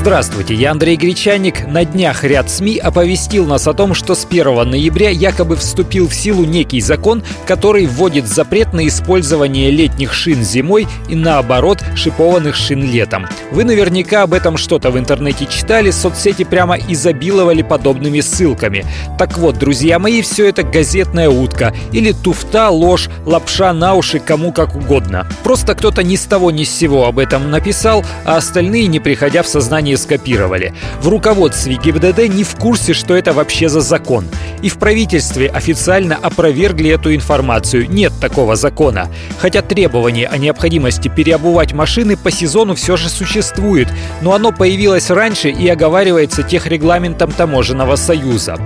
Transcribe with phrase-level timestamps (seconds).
[0.00, 1.66] Здравствуйте, я Андрей Гречаник.
[1.66, 6.14] На днях ряд СМИ оповестил нас о том, что с 1 ноября якобы вступил в
[6.14, 12.88] силу некий закон, который вводит запрет на использование летних шин зимой и наоборот шипованных шин
[12.88, 13.26] летом.
[13.50, 18.86] Вы наверняка об этом что-то в интернете читали, соцсети прямо изобиловали подобными ссылками.
[19.18, 24.52] Так вот, друзья мои, все это газетная утка или туфта, ложь, лапша на уши, кому
[24.52, 25.26] как угодно.
[25.42, 29.42] Просто кто-то ни с того ни с сего об этом написал, а остальные, не приходя
[29.42, 30.74] в сознание скопировали.
[31.00, 34.26] В руководстве ГИБДД не в курсе, что это вообще за закон.
[34.62, 37.88] И в правительстве официально опровергли эту информацию.
[37.88, 39.08] Нет такого закона.
[39.38, 43.88] Хотя требование о необходимости переобувать машины по сезону все же существует,
[44.22, 48.56] но оно появилось раньше и оговаривается техрегламентом Таможенного союза.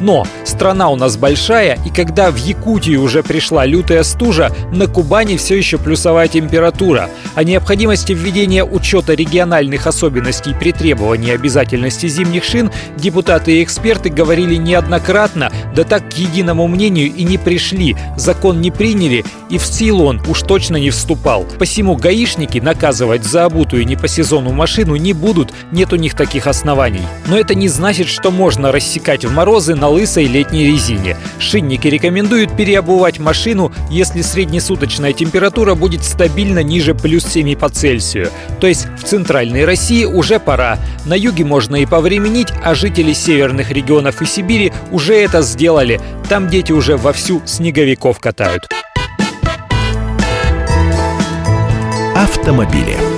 [0.00, 5.36] Но страна у нас большая, и когда в Якутию уже пришла лютая стужа, на Кубани
[5.36, 7.08] все еще плюсовая температура.
[7.34, 14.56] О необходимости введения учета региональных особенностей при требовании обязательности зимних шин депутаты и эксперты говорили
[14.56, 15.41] неоднократно,
[15.74, 17.96] да так к единому мнению и не пришли.
[18.16, 21.46] Закон не приняли, и в силу он уж точно не вступал.
[21.58, 26.46] Посему гаишники наказывать за обутую не по сезону машину не будут, нет у них таких
[26.46, 27.02] оснований.
[27.26, 31.16] Но это не значит, что можно рассекать в морозы на лысой летней резине.
[31.38, 38.30] Шинники рекомендуют переобувать машину, если среднесуточная температура будет стабильно ниже плюс 7 по Цельсию.
[38.60, 43.70] То есть в центральной России уже пора на юге можно и повременить, а жители северных
[43.70, 45.98] регионов и Сибири уже это сделали.
[46.28, 48.68] Там дети уже вовсю снеговиков катают.
[52.14, 53.11] Автомобили.